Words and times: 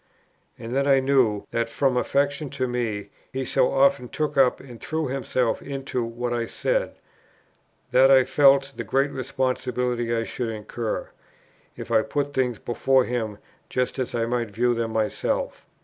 And 0.57 0.75
then 0.75 0.87
I 0.87 0.99
knew, 0.99 1.45
that, 1.51 1.69
from 1.69 1.95
affection 1.95 2.49
to 2.57 2.67
me, 2.67 3.11
he 3.31 3.45
so 3.45 3.71
often 3.71 4.09
took 4.09 4.35
up 4.35 4.59
and 4.59 4.81
threw 4.81 5.07
himself 5.07 5.61
into 5.61 6.03
what 6.03 6.33
I 6.33 6.47
said, 6.47 6.95
that 7.91 8.09
I 8.09 8.23
felt 8.23 8.73
the 8.75 8.83
great 8.83 9.11
responsibility 9.11 10.11
I 10.11 10.23
should 10.23 10.49
incur, 10.49 11.11
if 11.77 11.91
I 11.91 12.01
put 12.01 12.33
things 12.33 12.57
before 12.57 13.03
him 13.05 13.37
just 13.69 13.99
as 13.99 14.15
I 14.15 14.25
might 14.25 14.49
view 14.49 14.73
them 14.73 14.89
myself. 14.91 15.67